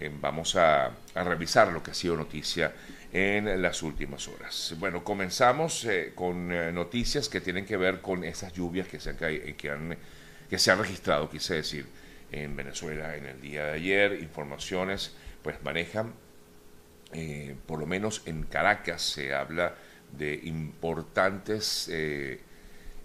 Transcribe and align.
eh, 0.00 0.10
vamos 0.20 0.56
a, 0.56 0.90
revisar 1.14 1.72
lo 1.72 1.82
que 1.82 1.90
ha 1.90 1.94
sido 1.94 2.16
noticia 2.16 2.72
en 3.12 3.60
las 3.60 3.82
últimas 3.82 4.26
horas. 4.28 4.74
Bueno, 4.78 5.04
comenzamos 5.04 5.84
eh, 5.84 6.12
con 6.14 6.48
noticias 6.74 7.28
que 7.28 7.40
tienen 7.40 7.66
que 7.66 7.76
ver 7.76 8.00
con 8.00 8.24
esas 8.24 8.52
lluvias 8.52 8.88
que 8.88 9.00
se 9.00 9.10
han, 9.10 9.16
que 9.16 9.70
han, 9.70 9.96
que 10.48 10.58
se 10.58 10.70
han 10.70 10.78
registrado, 10.78 11.28
quise 11.28 11.54
decir, 11.54 11.86
en 12.32 12.56
Venezuela 12.56 13.16
en 13.16 13.26
el 13.26 13.40
día 13.40 13.66
de 13.66 13.72
ayer. 13.72 14.12
Informaciones 14.20 15.14
pues 15.42 15.62
manejan, 15.62 16.14
por 17.66 17.80
lo 17.80 17.86
menos 17.86 18.22
en 18.26 18.44
Caracas 18.44 19.02
se 19.02 19.34
habla 19.34 19.74
de 20.12 20.40
importantes 20.44 21.88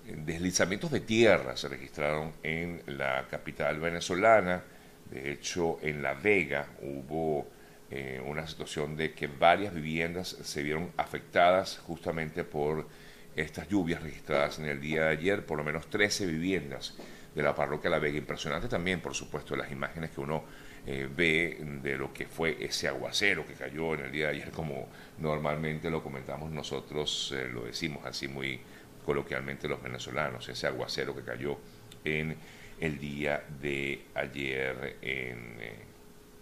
deslizamientos 0.05 0.91
de 0.91 0.99
tierra 0.99 1.57
se 1.57 1.67
registraron 1.67 2.33
en 2.43 2.81
la 2.87 3.27
capital 3.29 3.79
venezolana. 3.79 4.63
De 5.11 5.31
hecho, 5.31 5.77
en 5.81 6.01
La 6.01 6.13
Vega 6.13 6.67
hubo 6.81 7.47
eh, 7.91 8.21
una 8.25 8.47
situación 8.47 8.95
de 8.95 9.13
que 9.13 9.27
varias 9.27 9.73
viviendas 9.73 10.29
se 10.29 10.63
vieron 10.63 10.91
afectadas 10.97 11.77
justamente 11.85 12.43
por 12.43 12.87
estas 13.35 13.67
lluvias 13.69 14.01
registradas 14.01 14.59
en 14.59 14.65
el 14.65 14.81
día 14.81 15.03
de 15.03 15.09
ayer, 15.09 15.45
por 15.45 15.57
lo 15.57 15.63
menos 15.63 15.89
13 15.89 16.25
viviendas 16.25 16.95
de 17.35 17.43
la 17.43 17.53
parroquia 17.53 17.89
La 17.89 17.99
Vega. 17.99 18.17
Impresionante 18.17 18.67
también, 18.67 19.01
por 19.01 19.13
supuesto, 19.13 19.55
las 19.55 19.71
imágenes 19.71 20.11
que 20.11 20.21
uno 20.21 20.43
eh, 20.87 21.07
ve 21.13 21.57
de 21.81 21.97
lo 21.97 22.13
que 22.13 22.25
fue 22.25 22.57
ese 22.59 22.87
aguacero 22.87 23.45
que 23.45 23.53
cayó 23.53 23.93
en 23.93 24.01
el 24.01 24.11
día 24.11 24.27
de 24.27 24.35
ayer, 24.35 24.51
como 24.51 24.87
normalmente 25.19 25.89
lo 25.89 26.01
comentamos 26.01 26.51
nosotros, 26.51 27.33
eh, 27.35 27.47
lo 27.51 27.65
decimos 27.65 28.05
así 28.05 28.27
muy 28.27 28.59
coloquialmente 29.05 29.67
los 29.67 29.81
venezolanos, 29.81 30.47
ese 30.49 30.67
aguacero 30.67 31.15
que 31.15 31.21
cayó 31.21 31.57
en 32.03 32.35
el 32.79 32.99
día 32.99 33.43
de 33.61 34.05
ayer 34.13 34.97
en, 35.01 35.57
eh, 35.61 35.75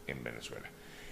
en 0.07 0.23
Venezuela. 0.23 0.69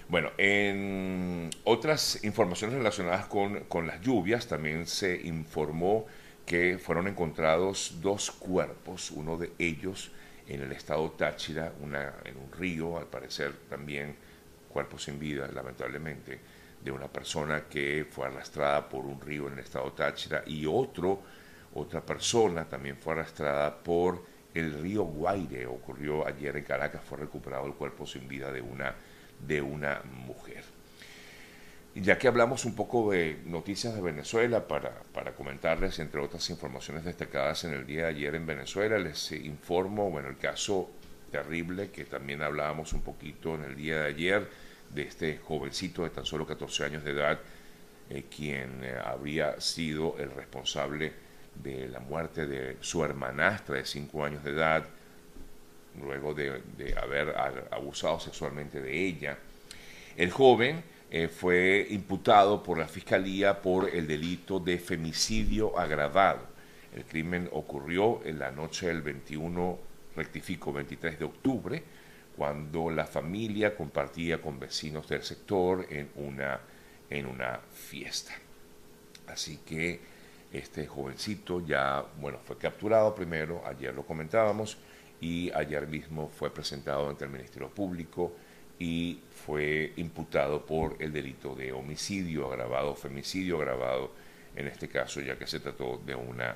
Bueno, 0.07 0.31
en 0.37 1.49
otras 1.63 2.23
informaciones 2.23 2.77
relacionadas 2.77 3.27
con, 3.27 3.61
con, 3.65 3.87
las 3.87 4.01
lluvias, 4.01 4.47
también 4.47 4.85
se 4.85 5.21
informó 5.21 6.05
que 6.45 6.77
fueron 6.77 7.07
encontrados 7.07 7.97
dos 8.01 8.31
cuerpos, 8.31 9.11
uno 9.11 9.37
de 9.37 9.51
ellos 9.57 10.11
en 10.47 10.61
el 10.61 10.71
estado 10.73 11.11
Táchira, 11.11 11.71
una, 11.81 12.15
en 12.25 12.35
un 12.35 12.51
río, 12.51 12.97
al 12.97 13.05
parecer 13.05 13.53
también 13.69 14.15
cuerpo 14.67 14.99
sin 14.99 15.17
vida, 15.17 15.47
lamentablemente, 15.53 16.39
de 16.83 16.91
una 16.91 17.07
persona 17.07 17.65
que 17.69 18.05
fue 18.09 18.25
arrastrada 18.25 18.89
por 18.89 19.05
un 19.05 19.21
río 19.21 19.47
en 19.47 19.53
el 19.53 19.59
estado 19.59 19.93
Táchira 19.93 20.43
y 20.45 20.65
otro 20.65 21.21
otra 21.73 22.01
persona 22.01 22.65
también 22.65 22.97
fue 22.97 23.13
arrastrada 23.13 23.81
por 23.81 24.21
el 24.53 24.73
río 24.81 25.03
Guaire. 25.03 25.65
Ocurrió 25.65 26.27
ayer 26.27 26.57
en 26.57 26.63
Caracas, 26.63 27.01
fue 27.03 27.17
recuperado 27.17 27.65
el 27.65 27.73
cuerpo 27.73 28.05
sin 28.05 28.27
vida 28.27 28.51
de 28.51 28.61
una, 28.61 28.95
de 29.45 29.61
una 29.61 30.01
mujer. 30.03 30.63
Ya 31.93 32.17
que 32.17 32.29
hablamos 32.29 32.63
un 32.63 32.73
poco 32.73 33.11
de 33.11 33.39
noticias 33.45 33.93
de 33.93 34.01
Venezuela, 34.01 34.65
para, 34.65 34.93
para, 35.13 35.33
comentarles, 35.33 35.99
entre 35.99 36.21
otras 36.21 36.49
informaciones 36.49 37.03
destacadas 37.03 37.65
en 37.65 37.73
el 37.73 37.85
día 37.85 38.03
de 38.03 38.07
ayer 38.07 38.35
en 38.35 38.45
Venezuela, 38.45 38.97
les 38.97 39.33
informo, 39.33 40.09
bueno, 40.09 40.29
el 40.29 40.37
caso 40.37 40.89
terrible 41.31 41.91
que 41.91 42.05
también 42.05 42.41
hablábamos 42.41 42.93
un 42.93 43.01
poquito 43.01 43.55
en 43.55 43.63
el 43.63 43.75
día 43.75 44.03
de 44.03 44.07
ayer, 44.07 44.47
de 44.93 45.03
este 45.03 45.37
jovencito 45.37 46.03
de 46.03 46.11
tan 46.11 46.25
solo 46.25 46.45
14 46.45 46.85
años 46.85 47.03
de 47.03 47.11
edad, 47.11 47.39
eh, 48.09 48.25
quien 48.33 48.83
eh, 48.83 48.95
habría 49.03 49.59
sido 49.59 50.17
el 50.17 50.31
responsable 50.31 51.13
de 51.55 51.87
la 51.89 51.99
muerte 51.99 52.47
de 52.47 52.77
su 52.81 53.03
hermanastra 53.03 53.75
de 53.75 53.85
5 53.85 54.25
años 54.25 54.43
de 54.43 54.51
edad, 54.51 54.85
luego 55.99 56.33
de, 56.33 56.61
haber 57.01 57.35
abusado 57.71 58.19
sexualmente 58.19 58.81
de 58.81 59.05
ella. 59.05 59.37
El 60.15 60.31
joven 60.31 60.83
eh, 61.09 61.27
fue 61.27 61.87
imputado 61.89 62.63
por 62.63 62.77
la 62.77 62.87
Fiscalía 62.87 63.61
por 63.61 63.89
el 63.89 64.07
delito 64.07 64.59
de 64.59 64.77
femicidio 64.79 65.77
agravado. 65.77 66.47
El 66.95 67.05
crimen 67.05 67.49
ocurrió 67.51 68.21
en 68.25 68.39
la 68.39 68.51
noche 68.51 68.87
del 68.87 69.01
21, 69.01 69.79
rectifico, 70.15 70.73
23 70.73 71.19
de 71.19 71.25
octubre, 71.25 71.83
cuando 72.35 72.89
la 72.89 73.05
familia 73.05 73.75
compartía 73.75 74.41
con 74.41 74.59
vecinos 74.59 75.07
del 75.07 75.23
sector 75.23 75.85
en 75.89 76.09
una, 76.15 76.59
en 77.09 77.25
una 77.25 77.59
fiesta. 77.73 78.33
Así 79.27 79.59
que 79.65 79.99
este 80.51 80.87
jovencito 80.87 81.65
ya, 81.65 82.03
bueno, 82.19 82.39
fue 82.45 82.57
capturado 82.57 83.15
primero, 83.15 83.61
ayer 83.65 83.93
lo 83.93 84.03
comentábamos, 84.03 84.77
y 85.19 85.51
ayer 85.53 85.87
mismo 85.87 86.29
fue 86.29 86.51
presentado 86.51 87.09
ante 87.09 87.25
el 87.25 87.31
Ministerio 87.31 87.69
Público 87.69 88.33
y 88.79 89.19
fue 89.45 89.93
imputado 89.97 90.65
por 90.65 90.95
el 90.99 91.13
delito 91.13 91.53
de 91.53 91.71
homicidio 91.71 92.51
agravado, 92.51 92.95
femicidio 92.95 93.57
agravado, 93.57 94.11
en 94.55 94.67
este 94.67 94.89
caso, 94.89 95.21
ya 95.21 95.37
que 95.37 95.45
se 95.45 95.59
trató 95.59 96.01
de 96.03 96.15
una, 96.15 96.55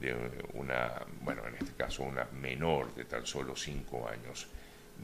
de 0.00 0.14
una, 0.54 1.04
bueno, 1.22 1.42
en 1.48 1.56
este 1.56 1.72
caso 1.72 2.04
una 2.04 2.24
menor 2.40 2.94
de 2.94 3.04
tan 3.04 3.26
solo 3.26 3.56
cinco 3.56 4.08
años 4.08 4.46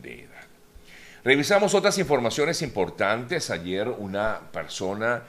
de 0.00 0.22
edad. 0.22 0.46
Revisamos 1.24 1.74
otras 1.74 1.98
informaciones 1.98 2.62
importantes. 2.62 3.50
Ayer 3.50 3.88
una 3.88 4.38
persona 4.52 5.22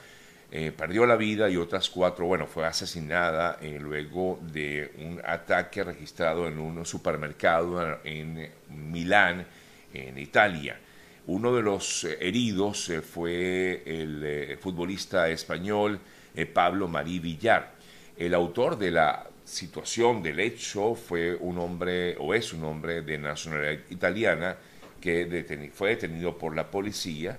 eh, 0.52 0.70
perdió 0.70 1.06
la 1.06 1.16
vida 1.16 1.50
y 1.50 1.56
otras 1.56 1.90
cuatro, 1.90 2.26
bueno, 2.26 2.46
fue 2.46 2.64
asesinada 2.64 3.58
eh, 3.60 3.78
luego 3.80 4.38
de 4.52 4.92
un 4.98 5.20
ataque 5.24 5.82
registrado 5.82 6.46
en 6.46 6.58
un 6.58 6.86
supermercado 6.86 7.98
en 8.04 8.48
Milán, 8.70 9.44
en 9.92 10.16
Italia. 10.18 10.78
Uno 11.26 11.52
de 11.52 11.62
los 11.62 12.04
eh, 12.04 12.18
heridos 12.20 12.92
fue 13.12 13.82
el 13.84 14.56
futbolista 14.60 15.28
español 15.28 15.98
Pablo 16.52 16.86
Marí 16.86 17.18
Villar. 17.18 17.72
El 18.16 18.32
autor 18.32 18.78
de 18.78 18.92
la 18.92 19.26
situación 19.44 20.22
del 20.22 20.38
hecho 20.38 20.94
fue 20.94 21.34
un 21.34 21.58
hombre, 21.58 22.16
o 22.18 22.34
es 22.34 22.52
un 22.52 22.62
hombre 22.64 23.02
de 23.02 23.18
nacionalidad 23.18 23.80
italiana, 23.90 24.56
que 25.00 25.70
fue 25.74 25.90
detenido 25.90 26.38
por 26.38 26.54
la 26.54 26.70
policía 26.70 27.38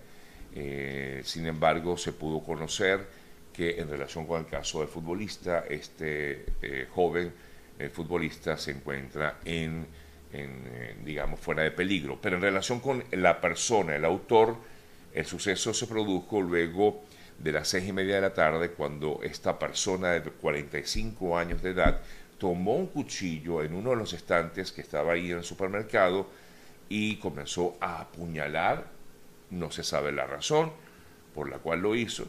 eh, 0.54 1.22
sin 1.24 1.46
embargo, 1.46 1.98
se 1.98 2.14
pudo 2.14 2.42
conocer 2.42 3.06
que 3.54 3.80
en 3.80 3.90
relación 3.90 4.26
con 4.26 4.42
el 4.42 4.48
caso 4.48 4.80
del 4.80 4.88
futbolista, 4.88 5.66
este 5.70 6.46
eh, 6.62 6.88
joven 6.94 7.34
eh, 7.80 7.90
futbolista 7.90 8.58
se 8.58 8.72
encuentra 8.72 9.40
en, 9.46 9.88
digamos, 11.04 11.40
fuera 11.40 11.64
de 11.64 11.72
peligro. 11.72 12.20
Pero 12.22 12.36
en 12.36 12.42
relación 12.44 12.80
con 12.80 13.04
la 13.12 13.42
persona, 13.42 13.96
el 13.96 14.06
autor, 14.06 14.58
el 15.14 15.26
suceso 15.26 15.74
se 15.74 15.88
produjo 15.88 16.42
luego 16.42 17.04
de 17.40 17.52
las 17.52 17.68
seis 17.68 17.88
y 17.88 17.94
media 17.94 18.16
de 18.16 18.22
la 18.22 18.34
tarde, 18.34 18.72
cuando 18.72 19.20
esta 19.24 19.58
persona 19.58 20.12
de 20.12 20.22
45 20.22 21.38
años 21.38 21.62
de 21.62 21.72
edad 21.72 22.02
tomó 22.38 22.76
un 22.76 22.88
cuchillo 22.88 23.64
en 23.64 23.74
uno 23.74 23.92
de 23.92 23.96
los 23.96 24.14
estantes 24.14 24.72
que 24.72 24.82
estaba 24.82 25.14
ahí 25.14 25.32
en 25.32 25.38
el 25.38 25.44
supermercado 25.44 26.28
y 26.90 27.18
comenzó 27.18 27.78
a 27.80 28.02
apuñalar 28.02 28.97
no 29.52 29.72
se 29.72 29.84
sabe 29.84 30.12
la 30.12 30.26
razón 30.26 30.72
por 31.34 31.50
la 31.50 31.60
cual 31.60 31.82
lo 31.82 31.96
hizo, 31.96 32.28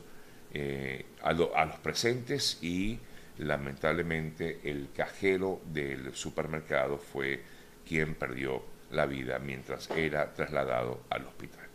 eh, 0.53 1.06
a, 1.23 1.33
los 1.33 1.51
presentes 1.83 2.59
y 2.62 2.99
lamentablemente 3.39 4.61
el 4.65 4.89
cajero 4.95 5.61
del 5.67 6.15
supermercado 6.15 6.99
fue 6.99 7.43
quien 7.87 8.15
perdió 8.15 8.62
la 8.91 9.06
vida 9.06 9.39
mientras 9.39 9.91
era 9.91 10.33
trasladado 10.33 11.03
al 11.11 11.27
hospital. 11.27 11.67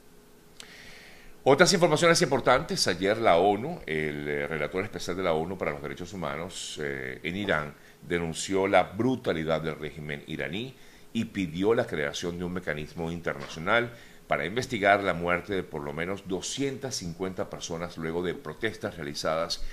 Otras 1.46 1.74
informaciones 1.74 2.22
importantes, 2.22 2.88
ayer 2.88 3.18
la 3.18 3.38
ONU, 3.38 3.82
el 3.86 4.28
eh, 4.28 4.48
relator 4.48 4.84
especial 4.84 5.18
de 5.18 5.24
la 5.24 5.34
ONU 5.34 5.58
para 5.58 5.72
los 5.72 5.82
Derechos 5.82 6.14
Humanos 6.14 6.80
eh, 6.82 7.20
en 7.22 7.36
Irán, 7.36 7.74
denunció 8.02 8.68
la 8.68 8.84
brutalidad 8.84 9.62
del 9.62 9.78
régimen 9.78 10.24
iraní 10.28 10.76
y 11.12 11.26
pidió 11.26 11.74
la 11.74 11.86
creación 11.86 12.38
de 12.38 12.46
un 12.46 12.54
mecanismo 12.54 13.12
internacional 13.12 13.92
para 14.28 14.46
investigar 14.46 15.04
la 15.04 15.14
muerte 15.14 15.54
de 15.54 15.64
por 15.64 15.84
lo 15.84 15.94
menos 15.94 16.28
250 16.28 17.50
personas 17.50 17.98
luego 17.98 18.24
de 18.24 18.34
protestas 18.34 18.96
realizadas 18.96 19.64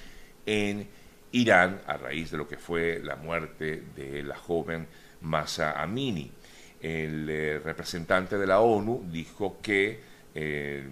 en 0.47 0.89
Irán 1.33 1.81
a 1.87 1.97
raíz 1.97 2.31
de 2.31 2.39
lo 2.39 2.49
que 2.49 2.57
fue 2.57 3.01
la 3.03 3.17
muerte 3.17 3.83
de 3.95 4.23
la 4.23 4.37
joven 4.37 4.89
Masa 5.21 5.81
Amini. 5.81 6.33
El 6.81 7.29
eh, 7.29 7.61
representante 7.63 8.39
de 8.39 8.47
la 8.47 8.61
ONU 8.61 9.05
dijo 9.11 9.59
que 9.63 10.01
eh, 10.35 10.89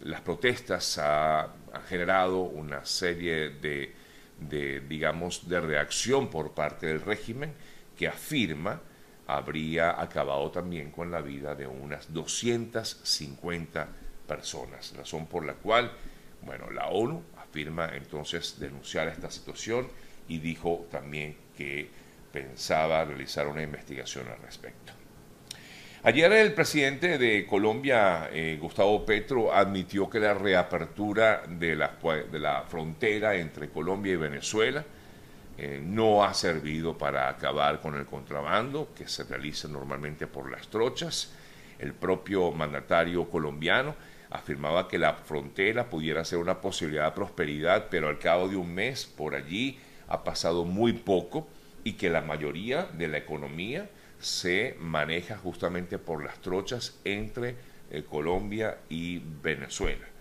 las 0.00 0.20
protestas 0.20 0.98
han 0.98 1.48
generado 1.88 2.42
una 2.42 2.84
serie 2.84 3.50
de, 3.50 3.92
de, 4.38 4.80
digamos, 4.80 5.48
de 5.48 5.60
reacción 5.60 6.30
por 6.30 6.52
parte 6.52 6.86
del 6.86 7.00
régimen 7.00 7.52
que 7.96 8.08
afirma 8.08 8.80
habría 9.26 10.00
acabado 10.00 10.50
también 10.50 10.90
con 10.90 11.10
la 11.10 11.20
vida 11.20 11.54
de 11.54 11.66
unas 11.66 12.12
250 12.12 13.88
personas, 14.26 14.94
razón 14.96 15.26
por 15.26 15.44
la 15.44 15.54
cual, 15.54 15.92
bueno, 16.42 16.70
la 16.70 16.88
ONU 16.88 17.22
afirma 17.38 17.90
entonces 17.94 18.58
denunciar 18.58 19.08
esta 19.08 19.30
situación 19.30 19.88
y 20.28 20.38
dijo 20.38 20.86
también 20.90 21.36
que 21.56 21.88
pensaba 22.32 23.04
realizar 23.04 23.46
una 23.46 23.62
investigación 23.62 24.26
al 24.28 24.38
respecto. 24.42 24.92
Ayer 26.04 26.32
el 26.32 26.52
presidente 26.52 27.16
de 27.16 27.46
Colombia, 27.46 28.28
eh, 28.32 28.58
Gustavo 28.60 29.06
Petro, 29.06 29.52
admitió 29.54 30.10
que 30.10 30.18
la 30.18 30.34
reapertura 30.34 31.44
de 31.46 31.76
la, 31.76 31.96
de 32.30 32.38
la 32.40 32.62
frontera 32.62 33.36
entre 33.36 33.68
Colombia 33.68 34.14
y 34.14 34.16
Venezuela 34.16 34.84
eh, 35.58 35.80
no 35.84 36.24
ha 36.24 36.32
servido 36.34 36.96
para 36.96 37.28
acabar 37.28 37.80
con 37.80 37.94
el 37.94 38.06
contrabando 38.06 38.88
que 38.94 39.08
se 39.08 39.24
realiza 39.24 39.68
normalmente 39.68 40.26
por 40.26 40.50
las 40.50 40.68
trochas. 40.68 41.32
El 41.78 41.92
propio 41.92 42.52
mandatario 42.52 43.28
colombiano 43.28 43.94
afirmaba 44.30 44.88
que 44.88 44.98
la 44.98 45.14
frontera 45.14 45.90
pudiera 45.90 46.24
ser 46.24 46.38
una 46.38 46.60
posibilidad 46.60 47.06
de 47.06 47.16
prosperidad, 47.16 47.88
pero 47.90 48.08
al 48.08 48.18
cabo 48.18 48.48
de 48.48 48.56
un 48.56 48.74
mes 48.74 49.04
por 49.04 49.34
allí 49.34 49.78
ha 50.08 50.24
pasado 50.24 50.64
muy 50.64 50.94
poco 50.94 51.46
y 51.84 51.94
que 51.94 52.08
la 52.08 52.22
mayoría 52.22 52.84
de 52.84 53.08
la 53.08 53.18
economía 53.18 53.90
se 54.20 54.76
maneja 54.78 55.36
justamente 55.36 55.98
por 55.98 56.24
las 56.24 56.38
trochas 56.40 56.98
entre 57.04 57.56
eh, 57.90 58.04
Colombia 58.08 58.78
y 58.88 59.20
Venezuela. 59.42 60.11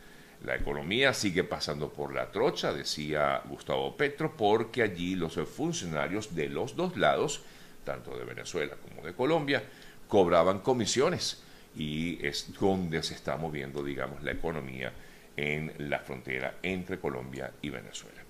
La 0.44 0.56
economía 0.56 1.14
sigue 1.14 1.44
pasando 1.44 1.94
por 1.94 2.14
la 2.14 2.32
trocha, 2.32 2.74
decía 2.74 3.42
Gustavo 3.46 3.96
Petro, 3.96 4.36
porque 4.36 4.82
allí 4.82 5.16
los 5.16 5.36
funcionarios 5.36 6.34
de 6.34 6.50
los 6.50 6.76
dos 6.76 6.98
lados, 6.98 7.42
tanto 7.84 8.18
de 8.18 8.26
Venezuela 8.26 8.76
como 8.76 9.06
de 9.06 9.14
Colombia, 9.14 9.64
cobraban 10.08 10.60
comisiones 10.60 11.44
y 11.76 12.26
es 12.26 12.52
donde 12.60 13.04
se 13.04 13.14
está 13.14 13.38
moviendo, 13.38 13.84
digamos, 13.84 14.24
la 14.24 14.32
economía 14.32 14.92
en 15.38 15.74
la 15.78 16.00
frontera 16.00 16.56
entre 16.64 17.00
Colombia 17.00 17.52
y 17.62 17.70
Venezuela. 17.70 18.22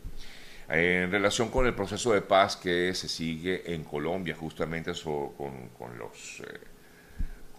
En 0.70 1.12
relación 1.12 1.50
con 1.50 1.66
el 1.66 1.74
proceso 1.74 2.14
de 2.14 2.22
paz 2.22 2.56
que 2.56 2.94
se 2.94 3.10
sigue 3.10 3.74
en 3.74 3.84
Colombia, 3.84 4.36
justamente 4.36 4.92
con, 5.04 5.98
los, 5.98 6.42
eh, 6.42 6.60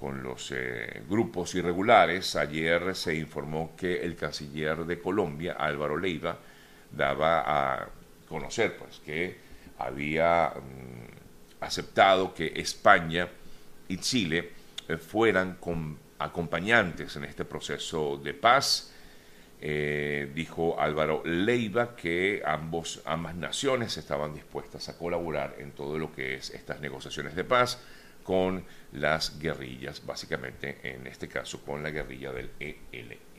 con 0.02 0.20
los 0.20 0.50
eh, 0.50 1.04
grupos 1.08 1.54
irregulares, 1.54 2.34
ayer 2.34 2.92
se 2.96 3.14
informó 3.14 3.76
que 3.76 4.02
el 4.02 4.16
canciller 4.16 4.78
de 4.78 5.00
Colombia, 5.00 5.52
Álvaro 5.52 5.96
Leiva, 5.96 6.36
daba 6.90 7.44
a 7.46 7.88
conocer 8.28 8.76
pues, 8.76 8.98
que 8.98 9.36
había 9.78 10.54
mm, 10.56 11.62
aceptado 11.62 12.34
que 12.34 12.52
España 12.56 13.28
y 13.86 13.98
Chile 13.98 14.50
eh, 14.88 14.96
fueran 14.96 15.58
acompañantes 16.18 17.14
en 17.14 17.22
este 17.22 17.44
proceso 17.44 18.16
de 18.16 18.34
paz. 18.34 18.92
Eh, 19.60 20.32
dijo 20.34 20.80
Álvaro 20.80 21.22
Leiva 21.24 21.94
que 21.94 22.42
ambos, 22.44 23.02
ambas 23.04 23.36
naciones 23.36 23.96
estaban 23.96 24.34
dispuestas 24.34 24.88
a 24.88 24.98
colaborar 24.98 25.54
en 25.58 25.70
todo 25.70 25.96
lo 25.96 26.12
que 26.12 26.34
es 26.34 26.50
estas 26.50 26.80
negociaciones 26.80 27.36
de 27.36 27.44
paz 27.44 27.78
con 28.22 28.64
las 28.92 29.38
guerrillas, 29.38 30.04
básicamente 30.04 30.78
en 30.82 31.06
este 31.06 31.28
caso 31.28 31.62
con 31.64 31.82
la 31.82 31.90
guerrilla 31.90 32.32
del 32.32 32.50
ELN. 32.58 33.32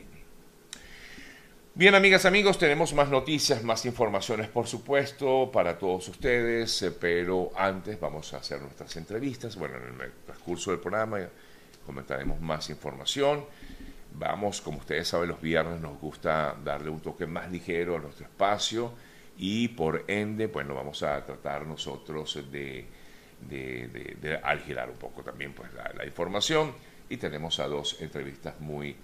Bien, 1.76 1.96
amigas, 1.96 2.26
amigos, 2.26 2.60
tenemos 2.60 2.94
más 2.94 3.10
noticias, 3.10 3.64
más 3.64 3.84
informaciones, 3.88 4.48
por 4.48 4.68
supuesto, 4.68 5.50
para 5.52 5.80
todos 5.80 6.08
ustedes, 6.08 6.84
eh, 6.84 6.92
pero 6.92 7.50
antes 7.56 8.00
vamos 8.00 8.32
a 8.34 8.38
hacer 8.38 8.62
nuestras 8.62 8.96
entrevistas. 8.96 9.56
Bueno, 9.56 9.78
en 9.78 10.00
el 10.00 10.12
transcurso 10.24 10.70
del 10.70 10.80
programa 10.80 11.18
comentaremos 11.84 12.40
más 12.40 12.70
información. 12.70 13.46
Vamos, 14.14 14.62
como 14.62 14.78
ustedes 14.78 15.08
saben, 15.08 15.30
los 15.30 15.42
viernes 15.42 15.82
nos 15.82 16.00
gusta 16.00 16.56
darle 16.64 16.92
un 16.92 17.00
toque 17.00 17.26
más 17.26 17.52
ligero 17.52 17.96
a 17.96 18.00
nuestro 18.00 18.26
espacio 18.26 18.94
y 19.36 19.70
por 19.70 20.04
ende, 20.08 20.46
bueno, 20.46 20.76
vamos 20.76 21.02
a 21.02 21.26
tratar 21.26 21.66
nosotros 21.66 22.40
de, 22.52 22.86
de, 23.50 24.16
de, 24.22 24.36
algirar 24.38 24.90
un 24.90 24.98
poco 24.98 25.24
también 25.24 25.54
pues, 25.54 25.70
la, 25.74 26.06
información 26.06 26.74
y 27.10 27.18
tenemos 27.18 27.60
a 27.60 27.68
dos 27.68 28.02
entrevistas 28.02 28.60
muy, 28.60 28.96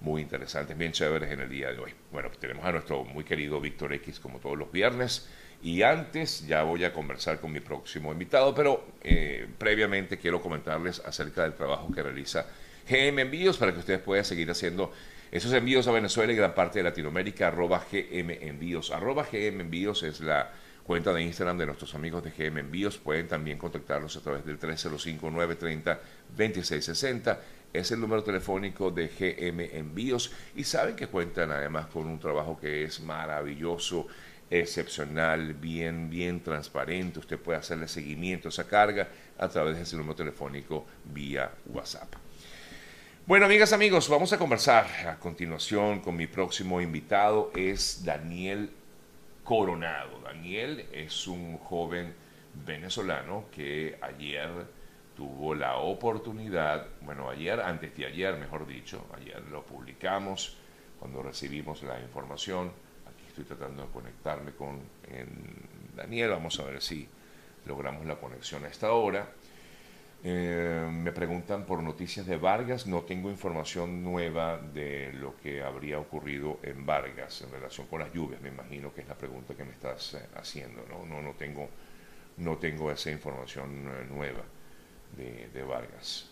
muy 0.00 0.22
interesantes, 0.22 0.76
bien 0.76 0.92
chéveres 0.92 1.30
en 1.30 1.40
el 1.40 1.48
día 1.48 1.72
de 1.72 1.78
hoy. 1.78 1.92
Bueno, 2.12 2.30
tenemos 2.38 2.64
a 2.64 2.72
nuestro 2.72 3.04
muy 3.04 3.24
querido 3.24 3.60
Víctor 3.60 3.92
X 3.94 4.20
como 4.20 4.38
todos 4.38 4.58
los 4.58 4.70
viernes 4.70 5.28
y 5.62 5.82
antes 5.82 6.46
ya 6.46 6.62
voy 6.62 6.84
a 6.84 6.92
conversar 6.92 7.40
con 7.40 7.52
mi 7.52 7.60
próximo 7.60 8.12
invitado, 8.12 8.54
pero 8.54 8.84
eh, 9.02 9.46
previamente 9.56 10.18
quiero 10.18 10.40
comentarles 10.40 11.00
acerca 11.00 11.42
del 11.42 11.54
trabajo 11.54 11.90
que 11.92 12.02
realiza 12.02 12.46
GM 12.88 13.20
Envíos 13.20 13.56
para 13.56 13.72
que 13.72 13.78
ustedes 13.78 14.00
puedan 14.00 14.24
seguir 14.24 14.50
haciendo 14.50 14.92
esos 15.34 15.52
envíos 15.52 15.88
a 15.88 15.90
Venezuela 15.90 16.32
y 16.32 16.36
gran 16.36 16.54
parte 16.54 16.78
de 16.78 16.84
Latinoamérica, 16.84 17.48
arroba 17.48 17.84
GM 17.90 18.38
Envíos. 18.40 18.92
Arroba 18.92 19.24
GM 19.24 19.62
Envíos 19.62 20.04
es 20.04 20.20
la 20.20 20.52
cuenta 20.84 21.12
de 21.12 21.22
Instagram 21.22 21.58
de 21.58 21.66
nuestros 21.66 21.92
amigos 21.94 22.22
de 22.22 22.30
GM 22.30 22.60
Envíos. 22.60 22.98
Pueden 22.98 23.26
también 23.26 23.58
contactarlos 23.58 24.16
a 24.16 24.20
través 24.20 24.44
del 24.44 24.60
305-930-2660. 24.60 27.38
Es 27.72 27.90
el 27.90 28.00
número 28.00 28.22
telefónico 28.22 28.92
de 28.92 29.08
GM 29.08 29.76
Envíos 29.76 30.30
y 30.54 30.62
saben 30.64 30.94
que 30.94 31.08
cuentan 31.08 31.50
además 31.50 31.86
con 31.86 32.06
un 32.06 32.20
trabajo 32.20 32.60
que 32.60 32.84
es 32.84 33.00
maravilloso, 33.00 34.06
excepcional, 34.50 35.54
bien, 35.54 36.10
bien 36.10 36.42
transparente. 36.42 37.18
Usted 37.18 37.38
puede 37.38 37.58
hacerle 37.58 37.88
seguimiento 37.88 38.48
a 38.48 38.50
esa 38.50 38.68
carga 38.68 39.08
a 39.38 39.48
través 39.48 39.76
de 39.76 39.82
ese 39.82 39.96
número 39.96 40.14
telefónico 40.14 40.84
vía 41.04 41.50
WhatsApp. 41.66 42.14
Bueno, 43.26 43.46
amigas, 43.46 43.72
amigos, 43.72 44.06
vamos 44.10 44.34
a 44.34 44.38
conversar 44.38 44.84
a 45.08 45.18
continuación 45.18 46.00
con 46.00 46.14
mi 46.14 46.26
próximo 46.26 46.82
invitado. 46.82 47.50
Es 47.56 48.04
Daniel 48.04 48.68
Coronado. 49.44 50.20
Daniel 50.20 50.86
es 50.90 51.26
un 51.26 51.58
joven 51.58 52.14
venezolano 52.64 53.44
que 53.54 53.98
ayer 54.00 54.48
tuvo 55.14 55.54
la 55.54 55.76
oportunidad, 55.76 56.86
bueno, 57.02 57.28
ayer, 57.28 57.60
antes 57.60 57.94
de 57.94 58.06
ayer, 58.06 58.36
mejor 58.36 58.66
dicho, 58.66 59.06
ayer 59.14 59.42
lo 59.50 59.62
publicamos 59.62 60.56
cuando 60.98 61.22
recibimos 61.22 61.82
la 61.82 62.00
información. 62.00 62.72
Aquí 63.06 63.24
estoy 63.28 63.44
tratando 63.44 63.82
de 63.82 63.88
conectarme 63.90 64.52
con 64.52 64.80
Daniel, 65.94 66.30
vamos 66.30 66.58
a 66.58 66.64
ver 66.64 66.80
si 66.80 67.06
logramos 67.66 68.06
la 68.06 68.16
conexión 68.16 68.64
a 68.64 68.68
esta 68.68 68.92
hora. 68.92 69.28
Eh, 70.26 70.88
me 70.90 71.12
preguntan 71.12 71.66
por 71.66 71.82
noticias 71.82 72.24
de 72.24 72.38
Vargas. 72.38 72.86
No 72.86 73.02
tengo 73.02 73.30
información 73.30 74.02
nueva 74.02 74.56
de 74.56 75.12
lo 75.12 75.36
que 75.36 75.62
habría 75.62 75.98
ocurrido 75.98 76.60
en 76.62 76.86
Vargas 76.86 77.42
en 77.42 77.52
relación 77.52 77.86
con 77.88 78.00
las 78.00 78.10
lluvias. 78.10 78.40
Me 78.40 78.48
imagino 78.48 78.92
que 78.94 79.02
es 79.02 79.08
la 79.08 79.18
pregunta 79.18 79.54
que 79.54 79.64
me 79.64 79.72
estás 79.72 80.14
eh, 80.14 80.26
haciendo. 80.36 80.82
No, 80.88 81.04
no, 81.04 81.20
no, 81.20 81.34
tengo, 81.34 81.68
no 82.38 82.56
tengo 82.56 82.90
esa 82.90 83.10
información 83.10 83.86
eh, 83.86 84.06
nueva 84.08 84.42
de, 85.14 85.62
Vargas. 85.62 86.30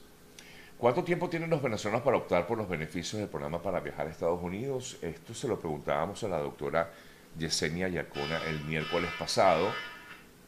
¿Cuánto 0.79 1.05
tiempo 1.05 1.29
tienen 1.29 1.51
los 1.51 1.63
venezolanos 1.63 2.03
para 2.03 2.17
optar 2.17 2.47
por 2.47 2.57
los 2.57 2.69
beneficios 2.69 3.21
del 3.21 3.29
programa 3.29 3.61
para 3.61 3.79
viajar 3.81 4.07
a 4.07 4.11
Estados 4.11 4.43
Unidos? 4.43 4.97
Esto 5.03 5.35
se 5.35 5.47
lo 5.47 5.61
preguntábamos 5.61 6.25
a 6.25 6.29
la 6.29 6.39
doctora 6.39 6.91
Yesenia 7.39 7.89
Yacona 7.89 8.43
el 8.47 8.65
miércoles 8.65 9.11
pasado. 9.19 9.71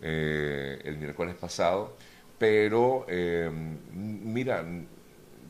el 0.01 0.97
miércoles 0.99 1.35
pasado 1.35 1.95
pero 2.39 3.07
eh, 3.09 3.51
mira, 3.93 4.65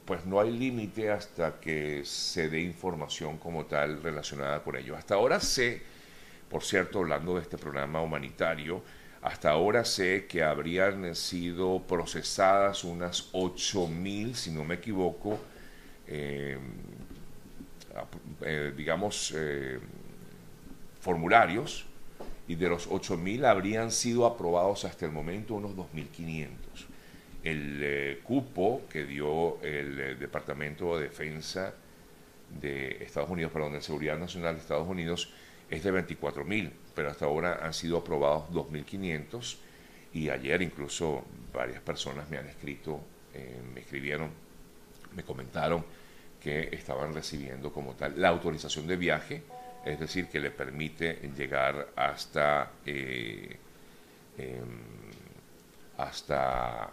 pues 0.04 0.26
no 0.26 0.40
hay 0.40 0.50
límite 0.50 1.10
hasta 1.10 1.58
que 1.60 2.04
se 2.04 2.48
dé 2.48 2.60
información 2.60 3.38
como 3.38 3.64
tal 3.66 4.02
relacionada 4.02 4.62
con 4.62 4.76
ello. 4.76 4.96
Hasta 4.96 5.14
ahora 5.14 5.40
sé, 5.40 5.82
por 6.50 6.62
cierto, 6.62 7.00
hablando 7.00 7.36
de 7.36 7.42
este 7.42 7.58
programa 7.58 8.00
humanitario, 8.02 8.82
hasta 9.22 9.50
ahora 9.50 9.84
sé 9.84 10.26
que 10.26 10.42
habrían 10.42 11.14
sido 11.14 11.82
procesadas 11.82 12.84
unas 12.84 13.32
8.000, 13.32 14.34
si 14.34 14.50
no 14.50 14.64
me 14.64 14.74
equivoco, 14.74 15.38
eh, 16.06 16.58
eh, 18.42 18.74
digamos, 18.76 19.34
formularios 21.00 21.86
y 22.46 22.56
de 22.56 22.68
los 22.68 22.90
8.000 22.90 23.46
habrían 23.46 23.90
sido 23.90 24.26
aprobados 24.26 24.84
hasta 24.84 25.06
el 25.06 25.12
momento 25.12 25.54
unos 25.54 25.72
2.500. 25.72 26.48
El 27.42 27.80
eh, 27.82 28.20
cupo 28.22 28.82
que 28.90 29.04
dio 29.04 29.60
el 29.62 30.00
eh, 30.00 30.14
Departamento 30.14 30.96
de 30.96 31.04
Defensa 31.04 31.74
de 32.60 33.02
Estados 33.02 33.30
Unidos, 33.30 33.52
perdón, 33.52 33.72
de 33.72 33.80
Seguridad 33.80 34.18
Nacional 34.18 34.54
de 34.54 34.60
Estados 34.60 34.88
Unidos 34.88 35.32
es 35.70 35.82
de 35.82 35.92
24.000, 35.92 36.70
pero 36.94 37.10
hasta 37.10 37.24
ahora 37.24 37.60
han 37.62 37.72
sido 37.72 37.98
aprobados 37.98 38.44
2.500 38.50 39.56
y 40.12 40.28
ayer 40.28 40.62
incluso 40.62 41.24
varias 41.52 41.80
personas 41.80 42.28
me 42.30 42.38
han 42.38 42.46
escrito, 42.46 43.00
eh, 43.32 43.60
me 43.74 43.80
escribieron, 43.80 44.30
me 45.14 45.22
comentaron 45.22 45.84
que 46.40 46.68
estaban 46.72 47.14
recibiendo 47.14 47.72
como 47.72 47.94
tal 47.94 48.20
la 48.20 48.28
autorización 48.28 48.86
de 48.86 48.96
viaje 48.96 49.42
es 49.84 50.00
decir, 50.00 50.28
que 50.28 50.40
le 50.40 50.50
permite 50.50 51.30
llegar 51.36 51.88
hasta, 51.96 52.72
eh, 52.86 53.56
em, 54.38 54.64
hasta 55.98 56.90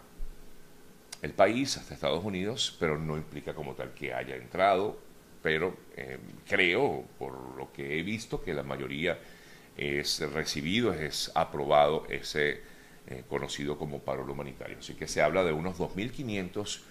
el 1.22 1.32
país, 1.32 1.76
hasta 1.76 1.94
Estados 1.94 2.24
Unidos, 2.24 2.76
pero 2.78 2.98
no 2.98 3.16
implica 3.16 3.54
como 3.54 3.74
tal 3.74 3.94
que 3.94 4.12
haya 4.12 4.36
entrado, 4.36 4.98
pero 5.42 5.76
em, 5.96 6.20
creo, 6.46 7.04
por 7.18 7.56
lo 7.56 7.72
que 7.72 7.98
he 7.98 8.02
visto, 8.02 8.42
que 8.42 8.54
la 8.54 8.62
mayoría 8.62 9.18
es 9.76 10.20
recibido, 10.32 10.92
es 10.92 11.32
aprobado 11.34 12.06
ese 12.10 12.60
eh, 13.06 13.24
conocido 13.28 13.78
como 13.78 14.00
paro 14.00 14.24
humanitario. 14.30 14.78
Así 14.78 14.94
que 14.94 15.08
se 15.08 15.22
habla 15.22 15.44
de 15.44 15.52
unos 15.52 15.78
2.500 15.78 16.82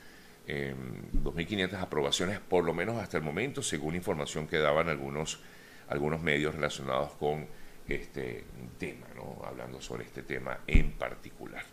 2.500 0.47 1.73
aprobaciones, 1.79 2.39
por 2.39 2.65
lo 2.65 2.73
menos 2.73 2.97
hasta 2.97 3.17
el 3.17 3.23
momento, 3.23 3.61
según 3.61 3.95
información 3.95 4.47
que 4.47 4.57
daban 4.57 4.89
algunos, 4.89 5.39
algunos 5.87 6.21
medios 6.21 6.55
relacionados 6.55 7.11
con 7.13 7.47
este 7.87 8.45
tema, 8.77 9.07
¿no? 9.15 9.41
hablando 9.45 9.81
sobre 9.81 10.05
este 10.05 10.23
tema 10.23 10.59
en 10.67 10.93
particular. 10.93 11.63